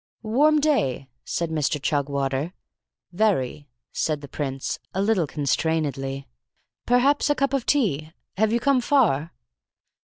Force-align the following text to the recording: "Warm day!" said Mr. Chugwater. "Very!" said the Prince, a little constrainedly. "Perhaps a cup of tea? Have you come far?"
"Warm 0.23 0.59
day!" 0.59 1.09
said 1.23 1.51
Mr. 1.51 1.79
Chugwater. 1.79 2.53
"Very!" 3.11 3.67
said 3.93 4.21
the 4.21 4.27
Prince, 4.27 4.79
a 4.95 5.01
little 5.03 5.27
constrainedly. 5.27 6.25
"Perhaps 6.87 7.29
a 7.29 7.35
cup 7.35 7.53
of 7.53 7.67
tea? 7.67 8.11
Have 8.37 8.51
you 8.51 8.59
come 8.59 8.81
far?" 8.81 9.31